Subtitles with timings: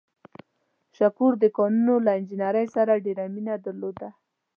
[0.97, 4.09] شکور د کانونو له انجنیرۍ سره ډېره مینه درلوده.